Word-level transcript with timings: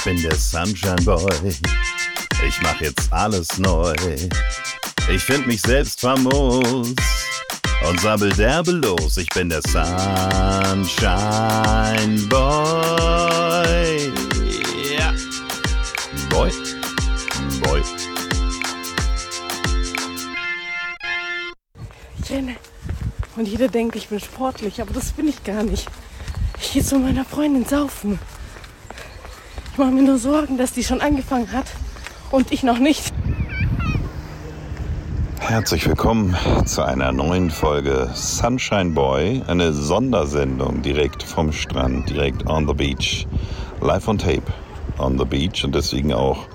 Ich 0.00 0.04
bin 0.04 0.22
der 0.22 0.34
Sunshine 0.34 0.96
Boy. 1.04 1.54
Ich 2.48 2.62
mach 2.62 2.80
jetzt 2.80 3.12
alles 3.12 3.58
neu. 3.58 3.94
Ich 5.12 5.22
find 5.22 5.46
mich 5.46 5.60
selbst 5.60 6.00
famos 6.00 6.94
und 7.86 8.00
sabbel 8.00 8.32
derbe 8.32 8.70
los. 8.70 9.18
Ich 9.18 9.28
bin 9.28 9.50
der 9.50 9.60
Sunshine 9.60 10.96
Boy. 12.30 14.10
Ja. 14.96 15.12
Boy. 16.30 16.50
Boy. 17.60 17.82
Jenne. 22.26 22.56
Und 23.36 23.48
jeder 23.48 23.68
denkt, 23.68 23.96
ich 23.96 24.08
bin 24.08 24.18
sportlich, 24.18 24.80
aber 24.80 24.94
das 24.94 25.12
bin 25.12 25.28
ich 25.28 25.44
gar 25.44 25.62
nicht. 25.62 25.86
Ich 26.58 26.72
gehe 26.72 26.82
zu 26.82 26.98
meiner 26.98 27.26
Freundin 27.26 27.66
saufen. 27.66 28.18
Ich 29.72 29.78
mache 29.78 29.92
mir 29.92 30.02
nur 30.02 30.18
Sorgen, 30.18 30.58
dass 30.58 30.72
die 30.72 30.82
schon 30.82 31.00
angefangen 31.00 31.52
hat 31.52 31.66
und 32.32 32.50
ich 32.50 32.64
noch 32.64 32.78
nicht. 32.78 33.14
Herzlich 35.38 35.86
willkommen 35.86 36.36
zu 36.64 36.82
einer 36.82 37.12
neuen 37.12 37.50
Folge 37.50 38.10
Sunshine 38.14 38.90
Boy, 38.90 39.42
eine 39.46 39.72
Sondersendung 39.72 40.82
direkt 40.82 41.22
vom 41.22 41.52
Strand, 41.52 42.10
direkt 42.10 42.46
on 42.48 42.66
the 42.66 42.74
beach, 42.74 43.26
live 43.80 44.08
on 44.08 44.18
tape 44.18 44.42
on 44.98 45.18
the 45.18 45.24
beach 45.24 45.64
und 45.64 45.74
deswegen 45.74 46.12
auch 46.12 46.48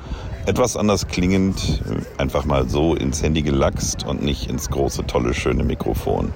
etwas 0.46 0.76
anders 0.76 1.08
klingend, 1.08 1.82
einfach 2.18 2.44
mal 2.44 2.68
so 2.68 2.96
ins 2.96 3.24
Handy 3.24 3.42
gelaxt 3.42 4.06
und 4.06 4.24
nicht 4.24 4.50
ins 4.50 4.70
große, 4.70 5.08
tolle, 5.08 5.34
schöne 5.34 5.64
Mikrofon. 5.64 6.34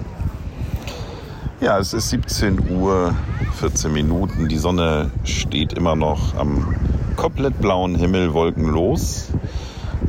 Ja, 1.62 1.78
es 1.78 1.94
ist 1.94 2.12
17 2.12 2.70
Uhr, 2.70 3.14
14 3.56 3.92
Minuten. 3.92 4.48
Die 4.48 4.56
Sonne 4.56 5.12
steht 5.26 5.74
immer 5.74 5.94
noch 5.94 6.34
am 6.36 6.74
komplett 7.18 7.60
blauen 7.60 7.96
Himmel 7.96 8.34
wolkenlos. 8.34 9.28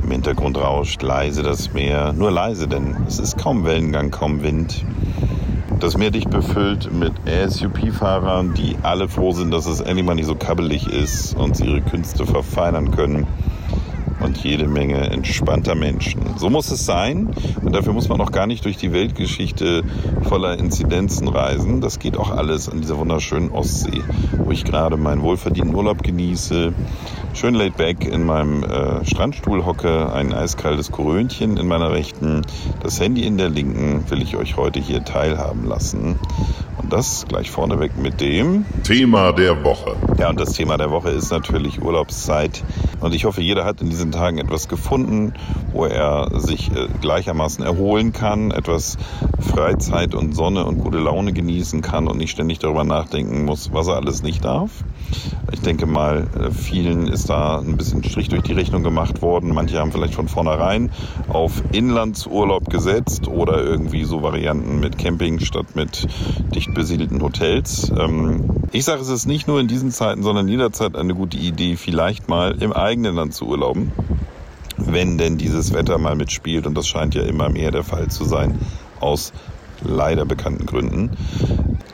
Im 0.00 0.12
Hintergrund 0.12 0.56
rauscht 0.58 1.02
leise 1.02 1.42
das 1.42 1.72
Meer. 1.72 2.12
Nur 2.12 2.30
leise, 2.30 2.68
denn 2.68 2.96
es 3.08 3.18
ist 3.18 3.36
kaum 3.36 3.64
Wellengang, 3.64 4.12
kaum 4.12 4.44
Wind. 4.44 4.84
Das 5.80 5.98
Meer 5.98 6.12
dicht 6.12 6.30
befüllt 6.30 6.92
mit 6.92 7.14
SUP-Fahrern, 7.26 8.54
die 8.54 8.76
alle 8.84 9.08
froh 9.08 9.32
sind, 9.32 9.50
dass 9.50 9.66
es 9.66 9.80
endlich 9.80 10.06
mal 10.06 10.14
nicht 10.14 10.26
so 10.26 10.36
kabbelig 10.36 10.86
ist 10.86 11.34
und 11.36 11.56
sie 11.56 11.64
ihre 11.64 11.80
Künste 11.80 12.26
verfeinern 12.26 12.92
können 12.92 13.26
und 14.20 14.38
jede 14.38 14.68
Menge 14.68 15.10
entspannter 15.10 15.74
Menschen. 15.74 16.20
So 16.36 16.50
muss 16.50 16.70
es 16.70 16.86
sein 16.86 17.30
und 17.62 17.74
dafür 17.74 17.92
muss 17.92 18.08
man 18.08 18.20
auch 18.20 18.32
gar 18.32 18.46
nicht 18.46 18.64
durch 18.64 18.76
die 18.76 18.92
Weltgeschichte 18.92 19.82
voller 20.22 20.58
Inzidenzen 20.58 21.28
reisen. 21.28 21.80
Das 21.80 21.98
geht 21.98 22.16
auch 22.16 22.30
alles 22.30 22.68
an 22.68 22.80
dieser 22.80 22.98
wunderschönen 22.98 23.50
Ostsee, 23.50 24.02
wo 24.36 24.50
ich 24.50 24.64
gerade 24.64 24.96
meinen 24.96 25.22
wohlverdienten 25.22 25.74
Urlaub 25.74 26.02
genieße. 26.02 26.72
Schön 27.32 27.54
laid 27.54 27.76
back 27.76 28.04
in 28.04 28.24
meinem 28.24 28.64
äh, 28.64 29.04
Strandstuhl 29.04 29.64
hocke, 29.64 30.12
ein 30.12 30.32
eiskaltes 30.32 30.90
Korönchen 30.90 31.56
in 31.56 31.68
meiner 31.68 31.92
rechten, 31.92 32.42
das 32.82 33.00
Handy 33.00 33.24
in 33.24 33.38
der 33.38 33.48
linken 33.48 34.04
will 34.10 34.20
ich 34.20 34.36
euch 34.36 34.56
heute 34.56 34.80
hier 34.80 35.04
teilhaben 35.04 35.64
lassen. 35.64 36.18
Und 36.82 36.92
das 36.92 37.26
gleich 37.28 37.50
vorneweg 37.50 37.96
mit 37.96 38.20
dem 38.20 38.64
Thema 38.84 39.32
der 39.32 39.62
Woche. 39.64 39.96
Ja, 40.18 40.30
und 40.30 40.40
das 40.40 40.52
Thema 40.54 40.76
der 40.76 40.90
Woche 40.90 41.10
ist 41.10 41.30
natürlich 41.30 41.82
Urlaubszeit. 41.82 42.64
Und 43.00 43.14
ich 43.14 43.24
hoffe, 43.24 43.40
jeder 43.40 43.64
hat 43.64 43.80
in 43.80 43.90
diesen 43.90 44.12
Tagen 44.12 44.38
etwas 44.38 44.68
gefunden, 44.68 45.32
wo 45.72 45.84
er 45.84 46.40
sich 46.40 46.70
äh, 46.70 46.88
gleichermaßen 47.00 47.64
erholen 47.64 48.12
kann, 48.12 48.50
etwas 48.50 48.98
Freizeit 49.40 50.14
und 50.14 50.34
Sonne 50.34 50.64
und 50.64 50.78
gute 50.78 50.98
Laune 50.98 51.32
genießen 51.32 51.80
kann 51.80 52.06
und 52.08 52.18
nicht 52.18 52.30
ständig 52.30 52.58
darüber 52.58 52.84
nachdenken 52.84 53.44
muss, 53.44 53.72
was 53.72 53.88
er 53.88 53.96
alles 53.96 54.22
nicht 54.22 54.44
darf. 54.44 54.70
Ich 55.52 55.60
denke 55.60 55.86
mal, 55.86 56.28
äh, 56.38 56.50
vielen 56.50 57.06
ist 57.08 57.30
da 57.30 57.58
ein 57.58 57.76
bisschen 57.76 58.04
Strich 58.04 58.28
durch 58.28 58.42
die 58.42 58.52
Rechnung 58.52 58.82
gemacht 58.82 59.22
worden. 59.22 59.52
Manche 59.54 59.78
haben 59.78 59.92
vielleicht 59.92 60.14
von 60.14 60.28
vornherein 60.28 60.90
auf 61.28 61.62
Inlandsurlaub 61.72 62.70
gesetzt 62.70 63.28
oder 63.28 63.62
irgendwie 63.62 64.04
so 64.04 64.22
Varianten 64.22 64.78
mit 64.80 64.98
Camping 64.98 65.40
statt 65.40 65.66
mit 65.74 66.06
dicht 66.54 66.72
besiedelten 66.74 67.22
Hotels. 67.22 67.90
Ähm, 67.98 68.44
ich 68.72 68.84
sage, 68.84 69.00
es 69.00 69.08
ist 69.08 69.26
nicht 69.26 69.48
nur 69.48 69.58
in 69.58 69.66
diesen 69.66 69.90
Zeiten, 69.90 70.22
sondern 70.22 70.46
jederzeit 70.46 70.96
eine 70.96 71.14
gute 71.14 71.36
Idee, 71.36 71.76
vielleicht 71.76 72.28
mal 72.28 72.56
im 72.62 72.72
eigenen 72.90 73.14
Land 73.14 73.34
zu 73.34 73.46
urlauben, 73.46 73.92
wenn 74.76 75.16
denn 75.16 75.38
dieses 75.38 75.72
Wetter 75.72 75.98
mal 75.98 76.16
mitspielt. 76.16 76.66
Und 76.66 76.76
das 76.76 76.88
scheint 76.88 77.14
ja 77.14 77.22
immer 77.22 77.48
mehr 77.48 77.70
der 77.70 77.84
Fall 77.84 78.08
zu 78.08 78.24
sein, 78.24 78.58
aus 78.98 79.32
leider 79.82 80.24
bekannten 80.24 80.66
Gründen. 80.66 81.10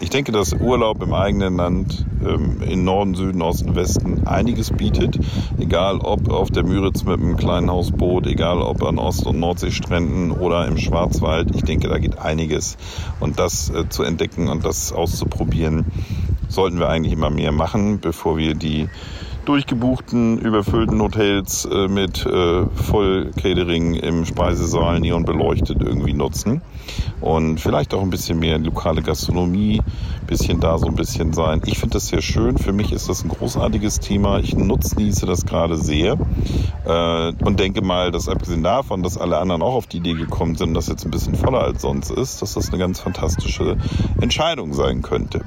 Ich 0.01 0.09
denke, 0.09 0.33
dass 0.33 0.55
Urlaub 0.55 1.03
im 1.03 1.13
eigenen 1.13 1.57
Land 1.57 2.07
ähm, 2.25 2.63
in 2.63 2.85
Norden, 2.85 3.15
Süden, 3.15 3.43
Osten, 3.43 3.75
Westen 3.75 4.27
einiges 4.27 4.71
bietet. 4.71 5.19
Egal 5.59 5.99
ob 5.99 6.31
auf 6.31 6.51
der 6.51 6.65
Müritz 6.65 7.05
mit 7.05 7.21
einem 7.21 7.37
kleinen 7.37 7.71
Hausboot, 7.71 8.27
egal 8.27 8.63
ob 8.63 8.83
an 8.83 8.99
Ost- 8.99 9.27
und 9.27 9.39
Nordseestränden 9.39 10.33
oder 10.33 10.67
im 10.67 10.79
Schwarzwald. 10.79 11.55
Ich 11.55 11.63
denke, 11.63 11.89
da 11.89 11.99
geht 11.99 12.19
einiges. 12.19 12.79
Und 13.21 13.39
das 13.39 13.69
äh, 13.71 13.89
zu 13.89 14.03
entdecken 14.03 14.49
und 14.49 14.65
das 14.65 14.93
auszuprobieren, 14.93 15.85
sollten 16.49 16.79
wir 16.79 16.89
eigentlich 16.89 17.13
immer 17.13 17.31
mehr 17.31 17.53
machen, 17.53 18.01
bevor 18.01 18.39
wir 18.39 18.55
die 18.55 18.89
durchgebuchten, 19.49 20.39
überfüllten 20.39 21.01
Hotels 21.01 21.65
äh, 21.65 21.89
mit 21.89 22.27
äh, 22.27 22.67
Voll-Catering 22.67 23.95
im 23.95 24.25
Speisesaal 24.25 25.01
neon 25.01 25.25
beleuchtet 25.25 25.81
irgendwie 25.81 26.13
nutzen. 26.13 26.63
Und 27.21 27.61
vielleicht 27.61 27.95
auch 27.95 28.03
ein 28.03 28.11
bisschen 28.11 28.39
mehr 28.39 28.59
lokale 28.59 29.03
Gastronomie, 29.03 29.81
bisschen 30.27 30.61
da 30.61 30.79
so 30.79 30.87
ein 30.87 30.95
bisschen 30.95 31.33
sein. 31.33 31.63
Ich 31.67 31.79
finde 31.79 31.95
das 31.95 32.09
sehr 32.09 32.21
schön. 32.21 32.59
Für 32.59 32.73
mich 32.73 32.93
ist 32.93 33.09
das 33.09 33.25
ein 33.25 33.29
großartiges 33.29 34.01
Thema. 34.01 34.39
Ich 34.41 34.55
nutznieße 34.57 35.27
das 35.27 35.47
gerade 35.47 35.77
sehr 35.77 36.19
äh, 36.85 37.33
und 37.45 37.61
denke 37.61 37.83
mal, 37.83 38.11
dass 38.11 38.29
abgesehen 38.29 38.63
davon, 38.63 39.03
dass 39.03 39.17
alle 39.17 39.39
anderen 39.39 39.63
auch 39.63 39.75
auf 39.75 39.87
die 39.87 39.99
Idee 39.99 40.15
gekommen 40.15 40.57
sind, 40.57 40.75
dass 40.75 40.89
jetzt 40.89 41.05
ein 41.05 41.11
bisschen 41.11 41.35
voller 41.35 41.63
als 41.63 41.83
sonst 41.83 42.11
ist, 42.11 42.43
dass 42.43 42.55
das 42.55 42.69
eine 42.69 42.79
ganz 42.79 43.01
fantastische 43.01 43.77
Entscheidung 44.21 44.73
sein 44.73 45.03
könnte. 45.03 45.43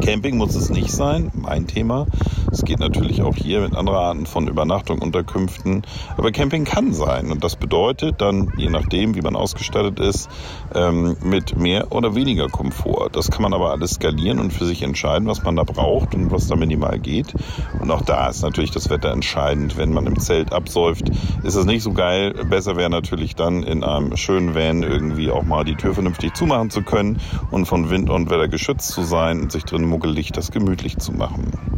Camping 0.00 0.36
muss 0.36 0.54
es 0.54 0.70
nicht 0.70 0.90
sein, 0.90 1.30
mein 1.34 1.66
Thema. 1.66 2.06
Es 2.52 2.64
geht 2.64 2.80
natürlich 2.80 3.22
auch 3.22 3.36
hier 3.36 3.60
mit 3.60 3.76
anderen 3.76 3.98
Arten 3.98 4.26
von 4.26 4.48
Übernachtung, 4.48 5.00
Unterkünften. 5.00 5.82
Aber 6.16 6.32
Camping 6.32 6.64
kann 6.64 6.92
sein. 6.92 7.30
Und 7.30 7.44
das 7.44 7.56
bedeutet 7.56 8.20
dann, 8.20 8.52
je 8.56 8.70
nachdem, 8.70 9.14
wie 9.14 9.20
man 9.20 9.36
ausgestattet 9.36 10.00
ist, 10.00 10.28
ähm, 10.74 11.16
mit 11.22 11.56
mehr 11.56 11.92
oder 11.92 12.14
weniger 12.14 12.48
Komfort. 12.48 13.10
Das 13.12 13.30
kann 13.30 13.42
man 13.42 13.54
aber 13.54 13.70
alles 13.70 13.92
skalieren 13.92 14.40
und 14.40 14.52
für 14.52 14.64
sich 14.64 14.82
entscheiden, 14.82 15.28
was 15.28 15.42
man 15.42 15.56
da 15.56 15.62
braucht 15.62 16.14
und 16.14 16.30
was 16.32 16.48
da 16.48 16.56
minimal 16.56 16.98
geht. 16.98 17.34
Und 17.80 17.90
auch 17.90 18.02
da 18.02 18.28
ist 18.28 18.42
natürlich 18.42 18.72
das 18.72 18.90
Wetter 18.90 19.12
entscheidend. 19.12 19.76
Wenn 19.76 19.92
man 19.92 20.06
im 20.06 20.18
Zelt 20.18 20.52
absäuft, 20.52 21.10
ist 21.42 21.54
es 21.54 21.64
nicht 21.66 21.82
so 21.82 21.92
geil. 21.92 22.34
Besser 22.48 22.76
wäre 22.76 22.90
natürlich 22.90 23.36
dann 23.36 23.62
in 23.62 23.84
einem 23.84 24.16
schönen 24.16 24.54
Van 24.54 24.82
irgendwie 24.82 25.30
auch 25.30 25.44
mal 25.44 25.64
die 25.64 25.76
Tür 25.76 25.94
vernünftig 25.94 26.34
zumachen 26.34 26.70
zu 26.70 26.82
können 26.82 27.20
und 27.50 27.66
von 27.66 27.90
Wind 27.90 28.10
und 28.10 28.30
Wetter 28.30 28.48
geschützt 28.48 28.88
zu 28.88 29.02
sein 29.02 29.40
und 29.40 29.52
sich 29.52 29.64
drin 29.70 29.84
muggelig 29.84 30.32
das 30.32 30.50
gemütlich 30.50 30.98
zu 30.98 31.12
machen. 31.12 31.69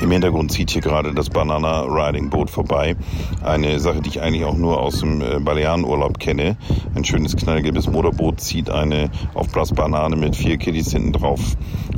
Im 0.00 0.12
Hintergrund 0.12 0.52
zieht 0.52 0.70
hier 0.70 0.80
gerade 0.80 1.12
das 1.12 1.28
Banana 1.28 1.82
Riding 1.82 2.30
Boot 2.30 2.50
vorbei. 2.50 2.94
Eine 3.42 3.80
Sache, 3.80 4.00
die 4.00 4.10
ich 4.10 4.22
eigentlich 4.22 4.44
auch 4.44 4.56
nur 4.56 4.80
aus 4.80 5.00
dem 5.00 5.20
äh, 5.20 5.40
Balearenurlaub 5.40 6.20
kenne. 6.20 6.56
Ein 6.94 7.04
schönes 7.04 7.34
knallgelbes 7.34 7.88
Motorboot 7.90 8.40
zieht 8.40 8.70
eine 8.70 9.10
Aufblasbanane 9.34 10.14
mit 10.14 10.36
vier 10.36 10.56
Kiddies 10.56 10.92
hinten 10.92 11.12
drauf. 11.12 11.40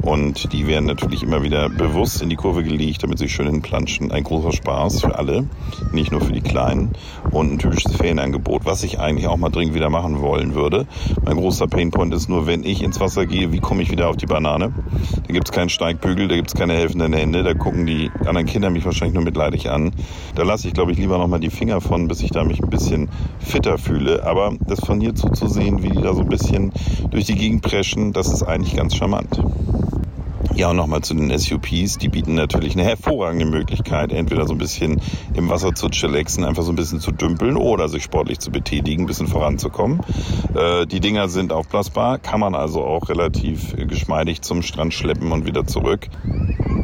Und 0.00 0.50
die 0.55 0.66
werden 0.66 0.87
natürlich 0.87 1.22
immer 1.22 1.43
wieder 1.43 1.69
bewusst 1.69 2.22
in 2.22 2.31
die 2.31 2.37
Kurve 2.37 2.62
gelegt, 2.62 3.03
damit 3.03 3.19
sie 3.19 3.28
schön 3.28 3.47
hinplanschen. 3.47 4.10
Ein 4.12 4.25
großer 4.25 4.53
Spaß 4.53 5.03
für 5.03 5.19
alle, 5.19 5.47
nicht 5.93 6.10
nur 6.10 6.22
für 6.22 6.33
die 6.33 6.41
Kleinen. 6.41 6.92
Und 7.30 7.53
ein 7.53 7.59
typisches 7.59 7.97
Ferienangebot, 7.97 8.65
was 8.65 8.83
ich 8.83 8.98
eigentlich 8.98 9.27
auch 9.27 9.36
mal 9.36 9.51
dringend 9.51 9.75
wieder 9.75 9.91
machen 9.91 10.21
wollen 10.22 10.54
würde. 10.54 10.86
Mein 11.22 11.36
großer 11.36 11.66
Painpoint 11.66 12.15
ist 12.15 12.30
nur, 12.30 12.47
wenn 12.47 12.65
ich 12.65 12.83
ins 12.83 12.98
Wasser 12.98 13.27
gehe, 13.27 13.53
wie 13.53 13.60
komme 13.60 13.83
ich 13.83 13.91
wieder 13.91 14.09
auf 14.09 14.16
die 14.16 14.27
Banane? 14.27 14.72
Da 15.27 15.33
gibt 15.34 15.48
es 15.48 15.53
keinen 15.53 15.69
Steigbügel, 15.69 16.28
da 16.28 16.36
gibt 16.36 16.48
es 16.48 16.54
keine 16.54 16.72
helfenden 16.72 17.13
Hände, 17.13 17.42
da 17.42 17.53
gucken 17.53 17.84
die 17.84 17.90
die 17.91 18.10
anderen 18.27 18.47
Kinder 18.47 18.71
mich 18.71 18.84
wahrscheinlich 18.84 19.15
nur 19.15 19.25
mitleidig 19.25 19.71
an. 19.71 19.92
Da 20.34 20.45
lasse 20.45 20.69
ich, 20.69 20.75
glaube 20.75 20.92
ich, 20.92 20.98
lieber 20.98 21.19
nochmal 21.19 21.41
die 21.41 21.51
Finger 21.51 21.81
von, 21.81 22.09
bis 22.09 22.22
ich 22.22 22.31
da 22.31 22.45
mich 22.45 22.63
ein 22.63 22.71
bisschen 22.71 23.09
fitter 23.41 23.78
fühle. 23.78 24.25
Aber 24.25 24.54
das 24.66 24.81
von 24.81 25.01
hier 25.01 25.15
zuzusehen, 25.15 25.83
wie 25.83 25.91
die 25.91 26.01
da 26.01 26.15
so 26.15 26.21
ein 26.21 26.28
bisschen 26.28 26.72
durch 27.10 27.25
die 27.25 27.34
Gegend 27.34 27.63
preschen, 27.63 28.13
das 28.13 28.33
ist 28.33 28.42
eigentlich 28.42 28.77
ganz 28.77 28.95
charmant. 28.95 29.41
Ja, 30.54 30.71
und 30.71 30.77
nochmal 30.77 31.01
zu 31.01 31.15
den 31.15 31.37
SUPs. 31.37 31.97
Die 31.98 32.09
bieten 32.09 32.34
natürlich 32.34 32.75
eine 32.75 32.84
hervorragende 32.84 33.47
Möglichkeit, 33.47 34.13
entweder 34.13 34.47
so 34.47 34.53
ein 34.53 34.59
bisschen 34.59 35.01
im 35.34 35.48
Wasser 35.48 35.75
zu 35.75 35.89
chillaxen, 35.89 36.45
einfach 36.45 36.65
so 36.65 36.72
ein 36.72 36.77
bisschen 36.77 37.01
zu 37.01 37.13
dümpeln 37.13 37.57
oder 37.57 37.89
sich 37.89 38.03
sportlich 38.03 38.41
zu 38.41 38.51
betätigen, 38.51 39.04
ein 39.04 39.07
bisschen 39.07 39.27
voranzukommen. 39.27 40.01
Äh, 40.54 40.87
die 40.87 41.01
Dinger 41.01 41.28
sind 41.28 41.53
aufblasbar, 41.53 42.19
kann 42.19 42.41
man 42.41 42.54
also 42.54 42.84
auch 42.84 43.09
relativ 43.09 43.75
geschmeidig 43.75 44.42
zum 44.42 44.60
Strand 44.60 44.92
schleppen 44.92 45.33
und 45.33 45.47
wieder 45.47 45.66
zurück. 45.66 46.09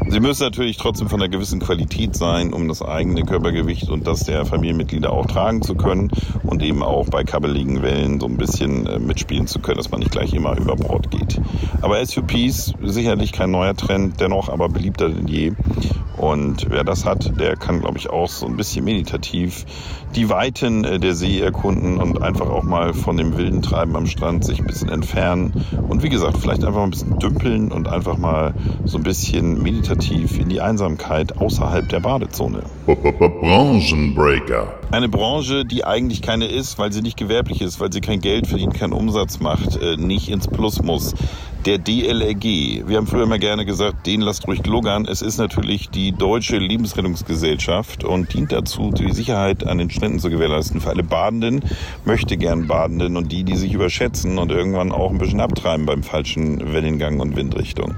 Sie 0.09 0.21
müssen 0.21 0.43
natürlich 0.43 0.77
trotzdem 0.77 1.09
von 1.09 1.21
einer 1.21 1.29
gewissen 1.29 1.59
Qualität 1.59 2.15
sein, 2.15 2.53
um 2.53 2.69
das 2.69 2.81
eigene 2.81 3.23
Körpergewicht 3.23 3.89
und 3.89 4.07
das 4.07 4.23
der 4.23 4.45
Familienmitglieder 4.45 5.11
auch 5.11 5.25
tragen 5.25 5.61
zu 5.61 5.75
können 5.75 6.11
und 6.43 6.63
eben 6.63 6.81
auch 6.81 7.09
bei 7.09 7.25
kabbeligen 7.25 7.81
Wellen 7.81 8.19
so 8.19 8.25
ein 8.25 8.37
bisschen 8.37 8.87
äh, 8.87 8.99
mitspielen 8.99 9.47
zu 9.47 9.59
können, 9.59 9.77
dass 9.77 9.91
man 9.91 9.99
nicht 9.99 10.11
gleich 10.11 10.33
immer 10.33 10.57
über 10.57 10.77
Bord 10.77 11.11
geht. 11.11 11.41
Aber 11.81 12.03
SUPs 12.03 12.73
sicherlich 12.81 13.33
kein 13.33 13.51
neuer 13.51 13.75
Trend, 13.75 14.21
dennoch 14.21 14.47
aber 14.47 14.69
beliebter 14.69 15.09
denn 15.09 15.27
je. 15.27 15.51
Und 16.15 16.67
wer 16.69 16.83
das 16.83 17.05
hat, 17.05 17.39
der 17.39 17.55
kann, 17.57 17.81
glaube 17.81 17.99
ich, 17.99 18.09
auch 18.09 18.27
so 18.27 18.47
ein 18.47 18.57
bisschen 18.57 18.85
meditativ 18.85 19.65
die 20.15 20.29
Weiten 20.29 20.83
äh, 20.83 20.99
der 20.99 21.13
See 21.13 21.39
erkunden 21.39 21.97
und 21.97 22.23
einfach 22.23 22.49
auch 22.49 22.63
mal 22.63 22.93
von 22.93 23.17
dem 23.17 23.37
wilden 23.37 23.61
Treiben 23.61 23.95
am 23.95 24.07
Strand 24.07 24.45
sich 24.45 24.59
ein 24.59 24.65
bisschen 24.65 24.89
entfernen. 24.89 25.65
Und 25.89 26.01
wie 26.01 26.09
gesagt, 26.09 26.37
vielleicht 26.37 26.63
einfach 26.63 26.79
mal 26.79 26.85
ein 26.85 26.91
bisschen 26.91 27.19
dümpeln 27.19 27.71
und 27.71 27.87
einfach 27.87 28.17
mal 28.17 28.55
so 28.85 28.97
ein 28.97 29.03
bisschen 29.03 29.61
meditativ 29.61 29.96
in 30.39 30.49
die 30.49 30.61
Einsamkeit 30.61 31.37
außerhalb 31.37 31.89
der 31.89 31.99
Badezone. 31.99 32.63
Branchenbreaker. 32.85 34.67
Eine 34.89 35.09
Branche, 35.09 35.65
die 35.65 35.83
eigentlich 35.83 36.21
keine 36.21 36.45
ist, 36.45 36.79
weil 36.79 36.93
sie 36.93 37.01
nicht 37.01 37.17
gewerblich 37.17 37.61
ist, 37.61 37.81
weil 37.81 37.91
sie 37.91 37.99
kein 37.99 38.21
Geld 38.21 38.47
verdient, 38.47 38.73
keinen 38.73 38.93
Umsatz 38.93 39.39
macht, 39.41 39.75
äh, 39.75 39.97
nicht 39.97 40.29
ins 40.29 40.47
Plus 40.47 40.81
muss 40.81 41.13
der 41.67 41.79
DLRG. 41.79 42.87
Wir 42.87 42.95
haben 42.95 43.07
früher 43.07 43.23
immer 43.23 43.39
gerne 43.39 43.65
gesagt, 43.65 44.07
den 44.07 44.21
lasst 44.21 44.47
ruhig 44.47 44.63
gluggern. 44.63 45.05
Es 45.05 45.21
ist 45.21 45.37
natürlich 45.37 45.89
die 45.89 46.13
deutsche 46.13 46.57
Lebensrettungsgesellschaft 46.57 48.05
und 48.05 48.33
dient 48.33 48.53
dazu, 48.53 48.91
die 48.91 49.11
Sicherheit 49.11 49.67
an 49.67 49.77
den 49.77 49.89
Stränden 49.89 50.19
zu 50.19 50.29
gewährleisten. 50.29 50.79
Für 50.79 50.91
alle 50.91 51.03
Badenden, 51.03 51.61
möchte 52.05 52.37
gern 52.37 52.67
Badenden 52.67 53.17
und 53.17 53.33
die, 53.33 53.43
die 53.43 53.57
sich 53.57 53.73
überschätzen 53.73 54.37
und 54.37 54.49
irgendwann 54.49 54.93
auch 54.93 55.11
ein 55.11 55.17
bisschen 55.17 55.41
abtreiben 55.41 55.85
beim 55.85 56.03
falschen 56.03 56.73
Wellengang 56.73 57.19
und 57.19 57.35
Windrichtung. 57.35 57.95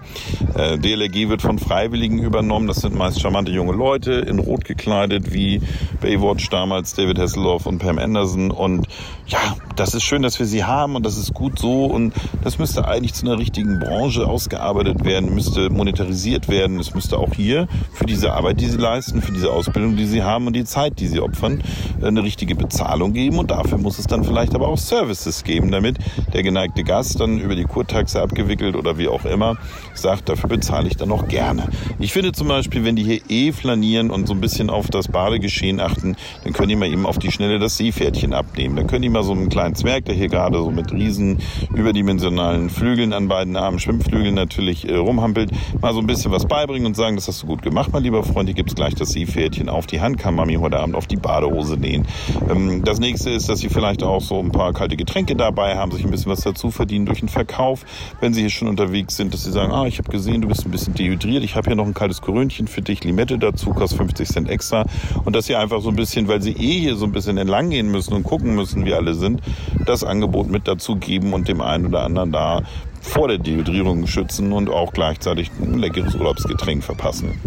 Äh, 0.56 0.80
DLRG 0.80 1.30
wird 1.30 1.44
von 1.44 1.60
Freiwilligen 1.60 2.18
übernommen. 2.18 2.66
Das 2.66 2.78
sind 2.78 2.96
meist 2.96 3.22
charmante 3.22 3.52
junge 3.52 3.74
Leute, 3.74 4.14
in 4.14 4.40
Rot 4.40 4.66
gekleidet, 4.66 5.32
wie 5.32 5.62
Baywatch 6.02 6.50
damals 6.50 6.79
David 6.82 7.20
Hasselhoff 7.20 7.66
und 7.66 7.80
Pam 7.80 8.00
Anderson. 8.00 8.52
Und 8.52 8.88
ja, 9.28 9.40
das 9.76 9.94
ist 9.94 10.04
schön, 10.04 10.22
dass 10.22 10.40
wir 10.40 10.46
sie 10.46 10.64
haben 10.64 10.96
und 10.96 11.06
das 11.06 11.18
ist 11.18 11.34
gut 11.34 11.60
so 11.60 11.86
und 11.86 12.14
das 12.44 12.58
müsste 12.58 12.88
eigentlich 12.88 13.14
zu 13.14 13.26
einer 13.26 13.38
richtigen 13.38 13.60
richtigen 13.60 13.80
Branche 13.80 14.28
ausgearbeitet 14.28 15.04
werden, 15.04 15.34
müsste 15.34 15.70
monetarisiert 15.70 16.48
werden. 16.48 16.80
Es 16.80 16.94
müsste 16.94 17.18
auch 17.18 17.34
hier 17.34 17.68
für 17.94 18.06
diese 18.06 18.34
Arbeit, 18.34 18.62
die 18.62 18.68
sie 18.68 18.78
leisten, 18.78 19.22
für 19.22 19.32
diese 19.32 19.52
Ausbildung, 19.52 19.96
die 19.96 20.06
sie 20.06 20.24
haben 20.24 20.48
und 20.48 20.56
die 20.56 20.64
Zeit, 20.64 21.00
die 21.00 21.08
sie 21.08 21.20
opfern, 21.20 21.62
eine 22.02 22.24
richtige 22.24 22.56
Bezahlung 22.56 23.14
geben. 23.14 23.38
Und 23.38 23.52
dafür 23.52 23.78
muss 23.78 24.00
es 24.00 24.08
dann 24.08 24.24
vielleicht 24.24 24.56
aber 24.56 24.68
auch 24.68 24.78
Services 24.78 25.44
geben, 25.44 25.72
damit 25.72 25.98
der 26.34 26.44
geneigte 26.44 26.84
Gast 26.84 27.20
dann 27.20 27.40
über 27.40 27.56
die 27.56 27.66
Kurtaxe 27.66 28.22
abgewickelt 28.22 28.76
oder 28.76 28.98
wie 28.98 29.08
auch 29.08 29.26
immer 29.26 29.58
sagt, 29.94 30.30
dafür 30.30 30.50
bezahle 30.50 30.88
ich 30.88 30.96
dann 30.96 31.12
auch 31.12 31.28
gerne. 31.28 31.68
Ich 32.00 32.14
finde 32.14 32.32
zum 32.32 32.48
Beispiel, 32.48 32.86
wenn 32.86 32.96
die 32.96 33.04
hier 33.04 33.22
eh 33.30 33.52
flanieren 33.52 34.10
und 34.10 34.28
so 34.28 34.34
ein 34.34 34.42
bisschen 34.42 34.70
auf 34.70 34.88
das 34.88 35.08
Badegeschehen 35.08 35.80
achten, 35.80 36.16
dann 36.44 36.54
können 36.54 36.69
die 36.70 36.76
mal 36.76 36.88
eben 36.88 37.06
auf 37.06 37.18
die 37.18 37.32
Schnelle 37.32 37.60
das 37.60 37.78
Seepferdchen 37.78 38.34
abnehmen. 38.34 38.76
Dann 38.76 38.88
können 38.88 39.02
die 39.02 39.10
mal 39.10 39.24
so 39.24 39.32
einen 39.32 39.50
kleinen 39.50 39.76
Zwerg, 39.76 40.06
der 40.06 40.16
hier 40.16 40.30
gerade 40.30 40.58
so 40.58 40.72
mit 40.72 40.92
riesen 40.92 41.40
überdimensionalen 41.74 42.70
Flügeln 42.70 43.14
an 43.14 43.28
beiden 43.28 43.56
Armen, 43.56 43.80
Schwimmflügeln 43.80 44.36
natürlich 44.36 44.88
äh, 44.88 44.96
rumhampelt, 44.96 45.52
mal 45.82 45.94
so 45.94 46.00
ein 46.00 46.08
bisschen 46.08 46.32
was 46.32 46.46
beibringen 46.46 46.86
und 46.86 46.96
sagen, 46.96 47.16
das 47.16 47.28
hast 47.28 47.44
du 47.44 47.48
gut 47.48 47.62
gemacht, 47.62 47.92
mein 47.92 48.04
lieber 48.04 48.24
Freund, 48.24 48.48
hier 48.48 48.56
gibt's 48.56 48.76
gleich 48.76 48.96
das 48.96 49.10
Seepferdchen 49.10 49.70
auf 49.70 49.88
die 49.88 50.02
Hand, 50.02 50.18
kann 50.18 50.36
Mami 50.36 50.56
heute 50.56 50.80
Abend 50.80 50.96
auf 50.96 51.08
die 51.08 51.18
Badehose 51.18 51.78
nähen. 51.78 52.06
Ähm, 52.50 52.84
das 52.84 53.00
nächste 53.00 53.30
ist, 53.30 53.50
dass 53.50 53.60
sie 53.60 53.70
vielleicht 53.70 54.04
auch 54.04 54.22
so 54.22 54.40
ein 54.40 54.52
paar 54.52 54.74
kalte 54.74 54.96
Getränke 54.96 55.36
dabei 55.36 55.76
haben, 55.76 55.92
sich 55.92 56.04
ein 56.04 56.12
bisschen 56.12 56.32
was 56.32 56.42
dazu 56.42 56.72
verdienen 56.72 57.06
durch 57.06 57.20
den 57.20 57.30
Verkauf, 57.30 57.86
wenn 58.20 58.34
sie 58.34 58.42
hier 58.42 58.50
schon 58.50 58.68
unterwegs 58.68 59.16
sind, 59.16 59.34
dass 59.34 59.44
sie 59.44 59.52
sagen, 59.52 59.72
ah, 59.72 59.86
ich 59.86 59.98
habe 59.98 60.12
gesehen, 60.12 60.42
du 60.42 60.48
bist 60.48 60.66
ein 60.66 60.72
bisschen 60.72 60.94
dehydriert, 60.94 61.44
ich 61.44 61.56
habe 61.56 61.68
hier 61.68 61.76
noch 61.76 61.86
ein 61.86 61.94
kaltes 61.94 62.22
Korönchen 62.22 62.68
für 62.68 62.82
dich, 62.82 63.04
Limette 63.04 63.38
dazu, 63.38 63.72
kostet 63.72 63.98
50 63.98 64.28
Cent 64.28 64.50
extra 64.50 64.86
und 65.26 65.36
dass 65.36 65.46
sie 65.46 65.56
einfach 65.56 65.82
so 65.82 65.90
ein 65.90 65.96
bisschen, 65.96 66.28
weil 66.28 66.42
sie 66.42 66.52
eh 66.60 66.80
hier 66.80 66.96
so 66.96 67.06
ein 67.06 67.12
bisschen 67.12 67.38
entlang 67.38 67.70
gehen 67.70 67.90
müssen 67.90 68.14
und 68.14 68.24
gucken 68.24 68.56
müssen, 68.56 68.86
wie 68.86 68.94
alle 68.94 69.14
sind, 69.14 69.42
das 69.86 70.04
Angebot 70.04 70.50
mit 70.50 70.68
dazu 70.68 70.96
geben 70.96 71.34
und 71.34 71.48
dem 71.48 71.62
einen 71.62 71.88
oder 71.88 72.04
anderen 72.04 72.32
da 72.32 72.64
vor 73.02 73.28
der 73.28 73.38
Dehydrierung 73.38 74.08
schützen 74.08 74.52
und 74.52 74.70
auch 74.70 74.94
gleichzeitig 74.94 75.52
ein 75.62 75.80
leckeres 75.80 76.16
Urlaubsgetränk 76.16 76.84
verpassen. 76.84 77.40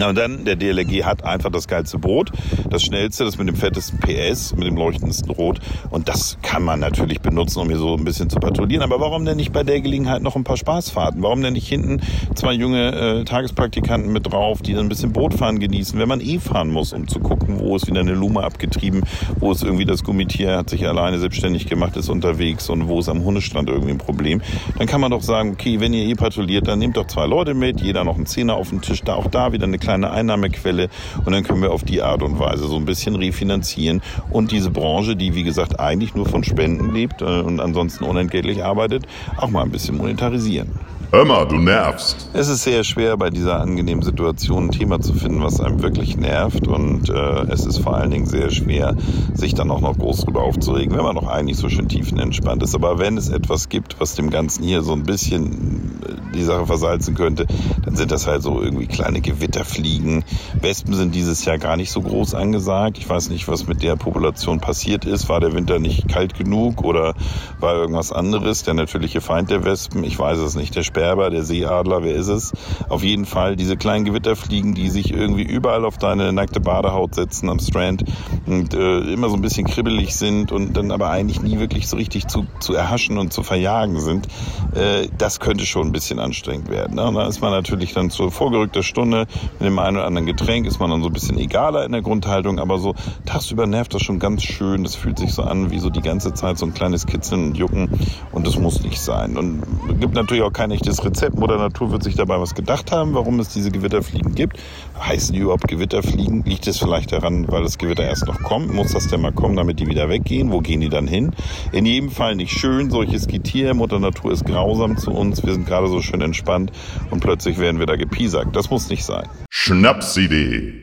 Und 0.00 0.16
dann, 0.16 0.44
der 0.44 0.56
DLRG 0.56 1.04
hat 1.04 1.24
einfach 1.24 1.50
das 1.50 1.68
geilste 1.68 1.98
Brot, 1.98 2.30
das 2.70 2.82
schnellste, 2.82 3.24
das 3.24 3.38
mit 3.38 3.48
dem 3.48 3.56
fettesten 3.56 3.98
PS, 4.00 4.54
mit 4.56 4.66
dem 4.66 4.76
leuchtendsten 4.76 5.30
Rot. 5.30 5.60
Und 5.90 6.08
das 6.08 6.38
kann 6.42 6.62
man 6.62 6.80
natürlich 6.80 7.20
benutzen, 7.20 7.60
um 7.60 7.68
hier 7.68 7.78
so 7.78 7.94
ein 7.94 8.04
bisschen 8.04 8.30
zu 8.30 8.38
patrouillieren. 8.40 8.82
Aber 8.82 9.00
warum 9.00 9.24
denn 9.24 9.36
nicht 9.36 9.52
bei 9.52 9.62
der 9.62 9.80
Gelegenheit 9.80 10.22
noch 10.22 10.36
ein 10.36 10.44
paar 10.44 10.56
Spaßfahrten? 10.56 11.22
Warum 11.22 11.42
denn 11.42 11.52
nicht 11.52 11.68
hinten 11.68 12.00
zwei 12.34 12.52
junge 12.54 13.20
äh, 13.20 13.24
Tagespraktikanten 13.24 14.12
mit 14.12 14.32
drauf, 14.32 14.62
die 14.62 14.72
dann 14.72 14.86
ein 14.86 14.88
bisschen 14.88 15.12
Bootfahren 15.12 15.58
genießen, 15.58 15.98
wenn 15.98 16.08
man 16.08 16.20
eh 16.20 16.38
fahren 16.38 16.70
muss, 16.70 16.92
um 16.92 17.06
zu 17.06 17.20
gucken, 17.20 17.60
wo 17.60 17.76
ist 17.76 17.86
wieder 17.86 18.00
eine 18.00 18.14
Lume 18.14 18.42
abgetrieben, 18.42 19.02
wo 19.38 19.52
ist 19.52 19.62
irgendwie 19.62 19.84
das 19.84 20.02
Gummitier, 20.02 20.56
hat 20.56 20.70
sich 20.70 20.86
alleine 20.86 21.18
selbstständig 21.18 21.66
gemacht, 21.66 21.96
ist 21.96 22.08
unterwegs 22.08 22.68
und 22.70 22.88
wo 22.88 23.00
ist 23.00 23.08
am 23.08 23.24
Hundestrand 23.24 23.68
irgendwie 23.68 23.92
ein 23.92 23.98
Problem. 23.98 24.40
Dann 24.78 24.86
kann 24.86 25.00
man 25.00 25.10
doch 25.10 25.22
sagen, 25.22 25.52
okay, 25.52 25.80
wenn 25.80 25.92
ihr 25.92 26.04
eh 26.04 26.14
patrouilliert, 26.14 26.66
dann 26.66 26.78
nehmt 26.78 26.96
doch 26.96 27.06
zwei 27.06 27.26
Leute 27.26 27.54
mit, 27.54 27.80
jeder 27.80 28.04
noch 28.04 28.16
einen 28.16 28.26
Zehner 28.26 28.54
auf 28.54 28.70
den 28.70 28.80
Tisch, 28.80 29.02
da 29.02 29.14
auch 29.14 29.26
da 29.26 29.52
wieder 29.52 29.64
eine 29.64 29.78
kleine 29.82 30.10
Einnahmequelle 30.10 30.88
und 31.24 31.32
dann 31.32 31.42
können 31.42 31.60
wir 31.60 31.72
auf 31.72 31.82
die 31.82 32.02
Art 32.02 32.22
und 32.22 32.38
Weise 32.38 32.66
so 32.66 32.76
ein 32.76 32.84
bisschen 32.84 33.16
refinanzieren 33.16 34.00
und 34.30 34.52
diese 34.52 34.70
Branche, 34.70 35.16
die 35.16 35.34
wie 35.34 35.42
gesagt 35.42 35.78
eigentlich 35.80 36.14
nur 36.14 36.26
von 36.26 36.44
Spenden 36.44 36.94
lebt 36.94 37.20
äh, 37.20 37.24
und 37.24 37.60
ansonsten 37.60 38.04
unentgeltlich 38.04 38.64
arbeitet, 38.64 39.06
auch 39.36 39.50
mal 39.50 39.62
ein 39.62 39.70
bisschen 39.70 39.96
monetarisieren. 39.96 40.70
Hör 41.14 41.26
mal, 41.26 41.46
du 41.46 41.56
nervst. 41.56 42.30
Es 42.32 42.48
ist 42.48 42.62
sehr 42.62 42.84
schwer, 42.84 43.18
bei 43.18 43.28
dieser 43.28 43.60
angenehmen 43.60 44.02
Situation 44.02 44.68
ein 44.68 44.70
Thema 44.70 44.98
zu 44.98 45.12
finden, 45.12 45.42
was 45.42 45.60
einem 45.60 45.82
wirklich 45.82 46.16
nervt. 46.16 46.66
Und 46.66 47.10
äh, 47.10 47.42
es 47.50 47.66
ist 47.66 47.80
vor 47.80 47.98
allen 47.98 48.10
Dingen 48.10 48.24
sehr 48.24 48.50
schwer, 48.50 48.96
sich 49.34 49.52
dann 49.52 49.70
auch 49.70 49.82
noch 49.82 49.98
groß 49.98 50.24
drüber 50.24 50.40
aufzuregen, 50.40 50.96
wenn 50.96 51.04
man 51.04 51.14
noch 51.14 51.28
eigentlich 51.28 51.58
so 51.58 51.68
schön 51.68 51.86
tiefenentspannt 51.86 52.62
ist. 52.62 52.74
Aber 52.74 52.98
wenn 52.98 53.18
es 53.18 53.28
etwas 53.28 53.68
gibt, 53.68 54.00
was 54.00 54.14
dem 54.14 54.30
Ganzen 54.30 54.64
hier 54.64 54.80
so 54.80 54.94
ein 54.94 55.02
bisschen 55.02 56.00
äh, 56.02 56.34
die 56.34 56.44
Sache 56.44 56.64
versalzen 56.64 57.14
könnte, 57.14 57.46
dann 57.84 57.94
sind 57.94 58.10
das 58.10 58.26
halt 58.26 58.42
so 58.42 58.62
irgendwie 58.62 58.86
kleine 58.86 59.20
Gewitterfliegen. 59.20 60.24
Wespen 60.62 60.94
sind 60.94 61.14
dieses 61.14 61.44
Jahr 61.44 61.58
gar 61.58 61.76
nicht 61.76 61.90
so 61.90 62.00
groß 62.00 62.34
angesagt. 62.34 62.96
Ich 62.96 63.06
weiß 63.06 63.28
nicht, 63.28 63.48
was 63.48 63.66
mit 63.66 63.82
der 63.82 63.96
Population 63.96 64.60
passiert 64.60 65.04
ist. 65.04 65.28
War 65.28 65.40
der 65.40 65.52
Winter 65.52 65.78
nicht 65.78 66.08
kalt 66.08 66.38
genug 66.38 66.82
oder 66.82 67.14
war 67.60 67.74
irgendwas 67.74 68.12
anderes? 68.12 68.62
Der 68.62 68.72
natürliche 68.72 69.20
Feind 69.20 69.50
der 69.50 69.62
Wespen? 69.66 70.04
Ich 70.04 70.18
weiß 70.18 70.38
es 70.38 70.54
nicht. 70.54 70.74
Der 70.74 70.84
Sperber, 71.02 71.30
der 71.30 71.42
Seeadler, 71.42 72.04
wer 72.04 72.14
ist 72.14 72.28
es? 72.28 72.52
Auf 72.88 73.02
jeden 73.02 73.24
Fall 73.24 73.56
diese 73.56 73.76
kleinen 73.76 74.04
Gewitterfliegen, 74.04 74.72
die 74.72 74.88
sich 74.88 75.12
irgendwie 75.12 75.42
überall 75.42 75.84
auf 75.84 75.98
deine 75.98 76.32
nackte 76.32 76.60
Badehaut 76.60 77.16
setzen 77.16 77.48
am 77.48 77.58
Strand 77.58 78.04
und 78.46 78.72
äh, 78.72 79.00
immer 79.12 79.28
so 79.28 79.34
ein 79.34 79.42
bisschen 79.42 79.66
kribbelig 79.66 80.14
sind 80.14 80.52
und 80.52 80.76
dann 80.76 80.92
aber 80.92 81.10
eigentlich 81.10 81.42
nie 81.42 81.58
wirklich 81.58 81.88
so 81.88 81.96
richtig 81.96 82.28
zu, 82.28 82.46
zu 82.60 82.74
erhaschen 82.74 83.18
und 83.18 83.32
zu 83.32 83.42
verjagen 83.42 83.98
sind. 83.98 84.28
Äh, 84.76 85.08
das 85.18 85.40
könnte 85.40 85.66
schon 85.66 85.88
ein 85.88 85.92
bisschen 85.92 86.20
anstrengend 86.20 86.70
werden. 86.70 86.94
Ne? 86.94 87.04
Und 87.04 87.16
da 87.16 87.26
ist 87.26 87.40
man 87.40 87.50
natürlich 87.50 87.94
dann 87.94 88.08
zur 88.10 88.30
vorgerückter 88.30 88.84
Stunde 88.84 89.26
mit 89.58 89.68
dem 89.68 89.80
einen 89.80 89.96
oder 89.96 90.06
anderen 90.06 90.26
Getränk, 90.26 90.66
ist 90.68 90.78
man 90.78 90.88
dann 90.88 91.02
so 91.02 91.08
ein 91.08 91.12
bisschen 91.12 91.36
egaler 91.36 91.84
in 91.84 91.90
der 91.90 92.02
Grundhaltung, 92.02 92.60
aber 92.60 92.78
so 92.78 92.94
tagsüber 93.26 93.66
nervt 93.66 93.92
das 93.92 94.02
schon 94.02 94.20
ganz 94.20 94.44
schön. 94.44 94.84
Das 94.84 94.94
fühlt 94.94 95.18
sich 95.18 95.34
so 95.34 95.42
an 95.42 95.72
wie 95.72 95.80
so 95.80 95.90
die 95.90 96.00
ganze 96.00 96.32
Zeit 96.32 96.58
so 96.58 96.66
ein 96.66 96.74
kleines 96.74 97.06
Kitzeln 97.06 97.46
und 97.46 97.56
Jucken 97.56 97.88
und 98.30 98.46
das 98.46 98.56
muss 98.56 98.84
nicht 98.84 99.00
sein. 99.00 99.36
Und 99.36 99.64
es 99.90 99.98
gibt 99.98 100.14
natürlich 100.14 100.44
auch 100.44 100.52
kein 100.52 100.70
echtes 100.70 100.91
das 100.92 101.04
Rezept. 101.04 101.38
Mutter 101.38 101.56
Natur 101.56 101.90
wird 101.90 102.02
sich 102.02 102.16
dabei 102.16 102.38
was 102.38 102.54
gedacht 102.54 102.92
haben, 102.92 103.14
warum 103.14 103.40
es 103.40 103.48
diese 103.48 103.70
Gewitterfliegen 103.70 104.34
gibt. 104.34 104.58
Heißen 105.00 105.34
die 105.34 105.40
überhaupt 105.40 105.66
Gewitterfliegen? 105.66 106.44
Liegt 106.44 106.66
es 106.66 106.78
vielleicht 106.78 107.12
daran, 107.12 107.50
weil 107.50 107.62
das 107.62 107.78
Gewitter 107.78 108.04
erst 108.04 108.26
noch 108.26 108.38
kommt? 108.42 108.72
Muss 108.72 108.92
das 108.92 109.08
denn 109.08 109.22
mal 109.22 109.32
kommen, 109.32 109.56
damit 109.56 109.80
die 109.80 109.86
wieder 109.86 110.10
weggehen? 110.10 110.52
Wo 110.52 110.60
gehen 110.60 110.80
die 110.80 110.90
dann 110.90 111.06
hin? 111.06 111.32
In 111.72 111.86
jedem 111.86 112.10
Fall 112.10 112.34
nicht 112.36 112.52
schön, 112.52 112.90
solches 112.90 113.26
Getier. 113.26 113.72
Mutter 113.72 113.98
Natur 113.98 114.32
ist 114.32 114.44
grausam 114.44 114.98
zu 114.98 115.12
uns. 115.12 115.42
Wir 115.44 115.54
sind 115.54 115.66
gerade 115.66 115.88
so 115.88 116.02
schön 116.02 116.20
entspannt 116.20 116.72
und 117.10 117.20
plötzlich 117.20 117.58
werden 117.58 117.78
wir 117.78 117.86
da 117.86 117.96
gepiesackt. 117.96 118.54
Das 118.54 118.68
muss 118.68 118.90
nicht 118.90 119.04
sein. 119.04 119.26
Schnapsidee. 119.48 120.82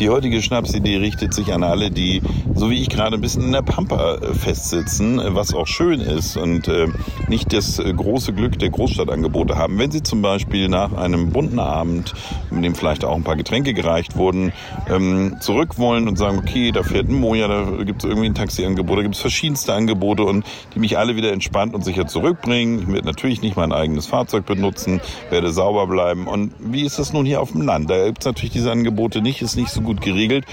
Die 0.00 0.08
heutige 0.08 0.40
Schnapsidee 0.40 0.96
richtet 0.96 1.34
sich 1.34 1.52
an 1.52 1.62
alle, 1.62 1.90
die, 1.90 2.22
so 2.54 2.70
wie 2.70 2.80
ich 2.80 2.88
gerade, 2.88 3.16
ein 3.16 3.20
bisschen 3.20 3.42
in 3.42 3.52
der 3.52 3.60
Pampa 3.60 4.14
äh, 4.14 4.32
festsitzen, 4.32 5.18
äh, 5.18 5.34
was 5.34 5.52
auch 5.52 5.66
schön 5.66 6.00
ist 6.00 6.38
und 6.38 6.68
äh, 6.68 6.88
nicht 7.28 7.52
das 7.52 7.76
große 7.76 8.32
Glück 8.32 8.58
der 8.58 8.70
Großstadtangebote 8.70 9.56
haben. 9.56 9.78
Wenn 9.78 9.90
Sie 9.90 10.02
zum 10.02 10.22
Beispiel 10.22 10.68
nach 10.68 10.94
einem 10.94 11.28
bunten 11.28 11.58
Abend, 11.58 12.14
in 12.50 12.62
dem 12.62 12.74
vielleicht 12.74 13.04
auch 13.04 13.14
ein 13.14 13.24
paar 13.24 13.36
Getränke 13.36 13.74
gereicht 13.74 14.16
wurden, 14.16 14.54
ähm, 14.88 15.36
zurück 15.40 15.76
wollen 15.78 16.08
und 16.08 16.16
sagen, 16.16 16.38
okay, 16.38 16.72
da 16.72 16.82
fährt 16.82 17.10
ein 17.10 17.20
Moja, 17.20 17.46
da 17.48 17.84
gibt 17.84 18.02
es 18.02 18.08
irgendwie 18.08 18.30
ein 18.30 18.34
Taxiangebot, 18.34 18.96
da 18.96 19.02
gibt 19.02 19.16
es 19.16 19.20
verschiedenste 19.20 19.74
Angebote 19.74 20.22
und 20.22 20.46
die 20.74 20.78
mich 20.78 20.96
alle 20.96 21.16
wieder 21.16 21.30
entspannt 21.30 21.74
und 21.74 21.84
sicher 21.84 22.06
zurückbringen. 22.06 22.80
Ich 22.80 22.88
werde 22.88 23.06
natürlich 23.06 23.42
nicht 23.42 23.56
mein 23.56 23.70
eigenes 23.70 24.06
Fahrzeug 24.06 24.46
benutzen, 24.46 25.02
werde 25.28 25.52
sauber 25.52 25.86
bleiben. 25.86 26.26
Und 26.26 26.52
wie 26.58 26.86
ist 26.86 26.98
das 26.98 27.12
nun 27.12 27.26
hier 27.26 27.42
auf 27.42 27.52
dem 27.52 27.60
Land? 27.60 27.90
Da 27.90 28.06
gibt 28.06 28.20
es 28.20 28.24
natürlich 28.24 28.52
diese 28.52 28.72
Angebote 28.72 29.20
nicht, 29.20 29.42
ist 29.42 29.56
nicht 29.56 29.68
so 29.68 29.82
gut 29.82 29.89
gut 29.90 30.00
geregelt. 30.00 30.46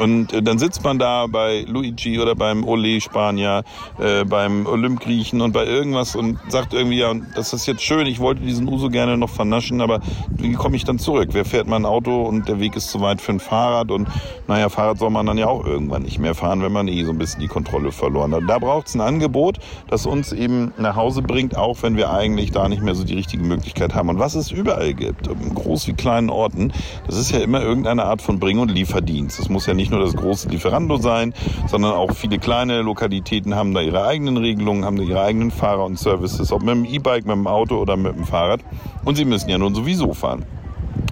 Und 0.00 0.32
äh, 0.32 0.42
dann 0.42 0.58
sitzt 0.58 0.82
man 0.82 0.98
da 0.98 1.26
bei 1.26 1.64
Luigi 1.68 2.18
oder 2.18 2.34
beim 2.34 2.64
Ole 2.64 3.00
Spanier, 3.00 3.64
äh, 3.98 4.24
beim 4.24 4.66
Olymp 4.66 5.00
Griechen 5.00 5.42
und 5.42 5.52
bei 5.52 5.66
irgendwas 5.66 6.16
und 6.16 6.38
sagt 6.48 6.72
irgendwie, 6.72 6.98
ja, 6.98 7.12
das 7.34 7.52
ist 7.52 7.66
jetzt 7.66 7.82
schön, 7.82 8.06
ich 8.06 8.18
wollte 8.18 8.40
diesen 8.40 8.66
Uso 8.66 8.88
gerne 8.88 9.18
noch 9.18 9.28
vernaschen, 9.28 9.82
aber 9.82 10.00
wie 10.30 10.54
komme 10.54 10.76
ich 10.76 10.84
dann 10.84 10.98
zurück? 10.98 11.28
Wer 11.32 11.44
fährt 11.44 11.68
mein 11.68 11.84
Auto 11.84 12.22
und 12.22 12.48
der 12.48 12.60
Weg 12.60 12.76
ist 12.76 12.90
zu 12.90 13.02
weit 13.02 13.20
für 13.20 13.32
ein 13.32 13.40
Fahrrad 13.40 13.90
und 13.90 14.08
naja, 14.48 14.70
Fahrrad 14.70 14.98
soll 14.98 15.10
man 15.10 15.26
dann 15.26 15.36
ja 15.36 15.48
auch 15.48 15.66
irgendwann 15.66 16.02
nicht 16.02 16.18
mehr 16.18 16.34
fahren, 16.34 16.62
wenn 16.62 16.72
man 16.72 16.88
eh 16.88 17.04
so 17.04 17.10
ein 17.10 17.18
bisschen 17.18 17.40
die 17.40 17.48
Kontrolle 17.48 17.92
verloren 17.92 18.34
hat. 18.34 18.44
Da 18.48 18.58
braucht 18.58 18.88
es 18.88 18.94
ein 18.94 19.02
Angebot, 19.02 19.58
das 19.88 20.06
uns 20.06 20.32
eben 20.32 20.72
nach 20.78 20.96
Hause 20.96 21.20
bringt, 21.20 21.58
auch 21.58 21.82
wenn 21.82 21.98
wir 21.98 22.10
eigentlich 22.10 22.52
da 22.52 22.68
nicht 22.68 22.82
mehr 22.82 22.94
so 22.94 23.04
die 23.04 23.14
richtige 23.14 23.44
Möglichkeit 23.44 23.94
haben. 23.94 24.08
Und 24.08 24.18
was 24.18 24.34
es 24.34 24.50
überall 24.50 24.94
gibt, 24.94 25.28
groß 25.54 25.88
wie 25.88 25.92
kleinen 25.92 26.30
Orten, 26.30 26.72
das 27.06 27.18
ist 27.18 27.32
ja 27.32 27.40
immer 27.40 27.60
irgendeine 27.60 28.04
Art 28.04 28.22
von 28.22 28.38
Bring- 28.38 28.60
und 28.60 28.70
Lieferdienst. 28.80 29.38
Das 29.38 29.48
muss 29.48 29.66
ja 29.66 29.74
nicht 29.74 29.90
nur 29.90 30.00
das 30.00 30.14
große 30.14 30.48
Lieferando 30.48 30.96
sein, 30.96 31.34
sondern 31.66 31.92
auch 31.92 32.12
viele 32.12 32.38
kleine 32.38 32.80
Lokalitäten 32.82 33.54
haben 33.54 33.74
da 33.74 33.80
ihre 33.80 34.06
eigenen 34.06 34.36
Regelungen, 34.36 34.84
haben 34.84 34.96
da 34.96 35.02
ihre 35.02 35.22
eigenen 35.22 35.50
Fahrer 35.50 35.84
und 35.84 35.98
Services, 35.98 36.50
ob 36.52 36.62
mit 36.62 36.74
dem 36.74 36.84
E-Bike, 36.84 37.26
mit 37.26 37.36
dem 37.36 37.46
Auto 37.46 37.76
oder 37.76 37.96
mit 37.96 38.16
dem 38.16 38.24
Fahrrad. 38.24 38.60
Und 39.04 39.16
sie 39.16 39.24
müssen 39.24 39.50
ja 39.50 39.58
nun 39.58 39.74
sowieso 39.74 40.14
fahren. 40.14 40.44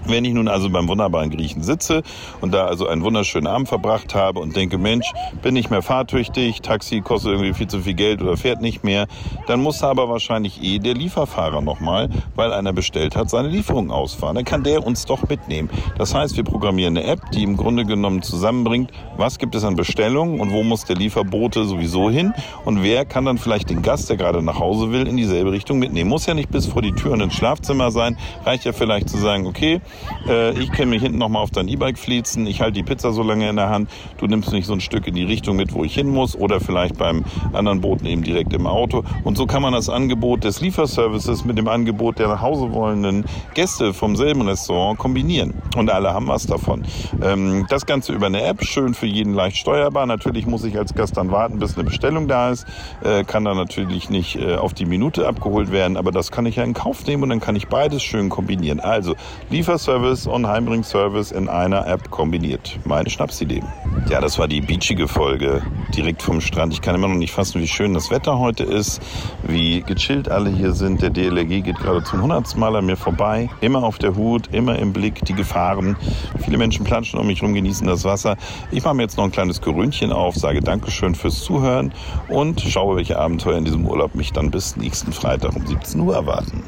Wenn 0.05 0.25
ich 0.25 0.33
nun 0.33 0.47
also 0.47 0.69
beim 0.69 0.87
wunderbaren 0.87 1.29
Griechen 1.29 1.63
sitze 1.63 2.03
und 2.41 2.53
da 2.53 2.65
also 2.65 2.87
einen 2.87 3.03
wunderschönen 3.03 3.47
Abend 3.47 3.67
verbracht 3.67 4.15
habe 4.15 4.39
und 4.39 4.55
denke, 4.55 4.77
Mensch, 4.77 5.11
bin 5.41 5.53
nicht 5.53 5.69
mehr 5.69 5.81
fahrtüchtig, 5.81 6.61
Taxi 6.61 7.01
kostet 7.01 7.33
irgendwie 7.33 7.53
viel 7.53 7.67
zu 7.67 7.81
viel 7.81 7.93
Geld 7.93 8.21
oder 8.21 8.37
fährt 8.37 8.61
nicht 8.61 8.83
mehr, 8.83 9.07
dann 9.47 9.61
muss 9.61 9.83
aber 9.83 10.09
wahrscheinlich 10.09 10.63
eh 10.63 10.79
der 10.79 10.93
Lieferfahrer 10.93 11.61
nochmal, 11.61 12.09
weil 12.35 12.53
einer 12.53 12.73
bestellt 12.73 13.15
hat, 13.15 13.29
seine 13.29 13.49
Lieferung 13.49 13.91
ausfahren. 13.91 14.35
Dann 14.35 14.45
kann 14.45 14.63
der 14.63 14.85
uns 14.85 15.05
doch 15.05 15.27
mitnehmen. 15.27 15.69
Das 15.97 16.13
heißt, 16.13 16.37
wir 16.37 16.43
programmieren 16.43 16.97
eine 16.97 17.07
App, 17.07 17.31
die 17.31 17.43
im 17.43 17.57
Grunde 17.57 17.85
genommen 17.85 18.21
zusammenbringt, 18.21 18.91
was 19.17 19.37
gibt 19.37 19.55
es 19.55 19.63
an 19.63 19.75
Bestellungen 19.75 20.39
und 20.39 20.51
wo 20.51 20.63
muss 20.63 20.85
der 20.85 20.95
Lieferbote 20.95 21.65
sowieso 21.65 22.09
hin 22.09 22.33
und 22.65 22.83
wer 22.83 23.05
kann 23.05 23.25
dann 23.25 23.37
vielleicht 23.37 23.69
den 23.69 23.81
Gast, 23.81 24.09
der 24.09 24.17
gerade 24.17 24.41
nach 24.41 24.59
Hause 24.59 24.91
will, 24.91 25.07
in 25.07 25.17
dieselbe 25.17 25.51
Richtung 25.51 25.79
mitnehmen. 25.79 26.09
Muss 26.09 26.25
ja 26.25 26.33
nicht 26.33 26.49
bis 26.49 26.65
vor 26.65 26.81
die 26.81 26.93
Tür 26.93 27.13
und 27.13 27.21
ins 27.21 27.35
Schlafzimmer 27.35 27.91
sein, 27.91 28.17
reicht 28.45 28.65
ja 28.65 28.73
vielleicht 28.73 29.09
zu 29.09 29.17
sagen, 29.17 29.47
okay, 29.47 29.81
äh, 30.27 30.57
ich 30.59 30.71
kann 30.71 30.89
mich 30.89 31.01
hinten 31.01 31.17
nochmal 31.17 31.43
auf 31.43 31.51
dein 31.51 31.67
E-Bike 31.67 31.97
fließen. 31.97 32.45
Ich 32.47 32.61
halte 32.61 32.73
die 32.73 32.83
Pizza 32.83 33.11
so 33.11 33.23
lange 33.23 33.49
in 33.49 33.55
der 33.55 33.69
Hand. 33.69 33.89
Du 34.17 34.27
nimmst 34.27 34.51
mich 34.51 34.65
so 34.65 34.73
ein 34.73 34.81
Stück 34.81 35.07
in 35.07 35.15
die 35.15 35.23
Richtung 35.23 35.55
mit, 35.55 35.73
wo 35.73 35.83
ich 35.83 35.93
hin 35.93 36.09
muss. 36.09 36.35
Oder 36.35 36.59
vielleicht 36.59 36.97
beim 36.97 37.23
anderen 37.53 37.81
Boten 37.81 38.05
eben 38.05 38.23
direkt 38.23 38.53
im 38.53 38.67
Auto. 38.67 39.03
Und 39.23 39.37
so 39.37 39.45
kann 39.45 39.61
man 39.61 39.73
das 39.73 39.89
Angebot 39.89 40.43
des 40.43 40.61
Lieferservices 40.61 41.45
mit 41.45 41.57
dem 41.57 41.67
Angebot 41.67 42.19
der 42.19 42.27
nach 42.27 42.41
Hause 42.41 42.71
wollenden 42.73 43.25
Gäste 43.53 43.93
vom 43.93 44.15
selben 44.15 44.41
Restaurant 44.41 44.97
kombinieren. 44.97 45.53
Und 45.79 45.89
alle 45.89 46.13
haben 46.13 46.27
was 46.27 46.45
davon. 46.45 46.83
Ähm, 47.21 47.65
das 47.69 47.85
Ganze 47.85 48.13
über 48.13 48.25
eine 48.25 48.43
App, 48.43 48.63
schön 48.63 48.93
für 48.93 49.05
jeden 49.05 49.33
leicht 49.33 49.57
steuerbar. 49.57 50.05
Natürlich 50.05 50.45
muss 50.45 50.63
ich 50.63 50.77
als 50.77 50.93
Gast 50.93 51.17
dann 51.17 51.31
warten, 51.31 51.59
bis 51.59 51.75
eine 51.75 51.85
Bestellung 51.85 52.27
da 52.27 52.49
ist. 52.51 52.65
Äh, 53.03 53.23
kann 53.23 53.45
dann 53.45 53.57
natürlich 53.57 54.09
nicht 54.09 54.35
äh, 54.35 54.55
auf 54.55 54.73
die 54.73 54.85
Minute 54.85 55.27
abgeholt 55.27 55.71
werden, 55.71 55.97
aber 55.97 56.11
das 56.11 56.31
kann 56.31 56.45
ich 56.45 56.57
ja 56.57 56.63
in 56.63 56.73
Kauf 56.73 57.05
nehmen 57.05 57.23
und 57.23 57.29
dann 57.29 57.39
kann 57.39 57.55
ich 57.55 57.67
beides 57.67 58.03
schön 58.03 58.29
kombinieren. 58.29 58.79
Also 58.79 59.15
Lieferservice 59.49 60.09
Service 60.09 60.27
und 60.27 60.47
Heimbring-Service 60.47 61.31
in 61.31 61.49
einer 61.49 61.85
App 61.87 62.09
kombiniert. 62.09 62.79
Meine 62.85 63.09
Schnapsidee. 63.09 63.63
Ja, 64.09 64.21
das 64.21 64.39
war 64.39 64.47
die 64.47 64.61
beachige 64.61 65.07
Folge 65.07 65.61
direkt 65.95 66.21
vom 66.21 66.41
Strand. 66.41 66.73
Ich 66.73 66.81
kann 66.81 66.95
immer 66.95 67.07
noch 67.07 67.15
nicht 67.15 67.31
fassen, 67.31 67.61
wie 67.61 67.67
schön 67.67 67.93
das 67.93 68.11
Wetter 68.11 68.39
heute 68.39 68.63
ist, 68.63 69.01
wie 69.43 69.81
gechillt 69.81 70.29
alle 70.29 70.49
hier 70.49 70.73
sind. 70.73 71.01
Der 71.01 71.09
DLRG 71.09 71.63
geht 71.63 71.79
gerade 71.79 72.03
zum 72.03 72.19
100. 72.19 72.55
Mal 72.57 72.75
an 72.75 72.85
mir 72.85 72.97
vorbei. 72.97 73.49
Immer 73.61 73.83
auf 73.83 73.97
der 73.97 74.15
Hut, 74.15 74.49
immer 74.51 74.79
im 74.79 74.93
Blick, 74.93 75.23
die 75.25 75.33
Gefahren. 75.69 75.95
Viele 76.43 76.57
Menschen 76.57 76.83
planschen 76.83 77.19
um 77.19 77.27
mich 77.27 77.41
rum, 77.41 77.53
genießen 77.53 77.85
das 77.85 78.03
Wasser. 78.03 78.37
Ich 78.71 78.83
mache 78.83 78.95
mir 78.95 79.03
jetzt 79.03 79.17
noch 79.17 79.23
ein 79.23 79.31
kleines 79.31 79.61
Gerönchen 79.61 80.11
auf, 80.11 80.35
sage 80.35 80.61
Dankeschön 80.61 81.15
fürs 81.15 81.41
Zuhören 81.41 81.93
und 82.27 82.61
schaue, 82.61 82.95
welche 82.95 83.19
Abenteuer 83.19 83.57
in 83.57 83.65
diesem 83.65 83.85
Urlaub 83.85 84.15
mich 84.15 84.33
dann 84.33 84.51
bis 84.51 84.75
nächsten 84.75 85.11
Freitag 85.11 85.55
um 85.55 85.65
17 85.65 85.99
Uhr 86.01 86.15
erwarten. 86.15 86.63